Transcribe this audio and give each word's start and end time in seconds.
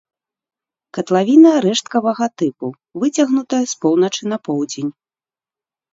Катлавіна 0.97 1.51
рэшткавага 1.65 2.25
тыпу, 2.43 2.67
выцягнутая 3.03 3.63
з 3.73 3.81
поўначы 3.85 4.21
на 4.33 4.37
поўдзень. 4.49 4.91